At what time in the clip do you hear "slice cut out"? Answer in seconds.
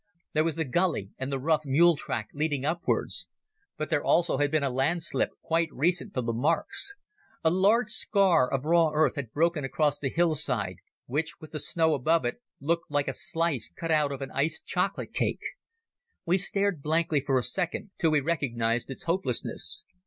13.13-14.11